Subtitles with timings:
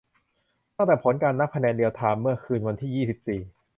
[0.75, 3.39] ตั้งแต่ผลการนับคะแนนเรียลไทม์ เมื่อคืนวันที่ ยี่สิบสี่